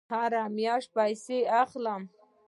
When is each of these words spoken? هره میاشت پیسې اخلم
هره 0.13 0.43
میاشت 0.55 0.89
پیسې 0.97 1.37
اخلم 1.61 2.01